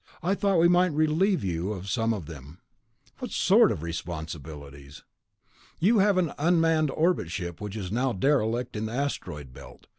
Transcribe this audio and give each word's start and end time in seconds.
I 0.23 0.33
thought 0.33 0.57
we 0.57 0.67
might 0.67 0.93
relieve 0.93 1.43
you 1.43 1.73
of 1.73 1.87
some 1.87 2.11
of 2.11 2.25
them." 2.25 2.57
"What 3.19 3.29
sort 3.29 3.71
of 3.71 3.83
responsibilities?" 3.83 5.03
"You 5.77 5.99
have 5.99 6.17
an 6.17 6.33
unmanned 6.39 6.89
orbit 6.89 7.29
ship 7.29 7.61
which 7.61 7.75
is 7.75 7.91
now 7.91 8.09
a 8.09 8.15
derelict 8.15 8.75
in 8.75 8.87
the 8.87 8.93
Asteroid 8.93 9.53
Belt. 9.53 9.85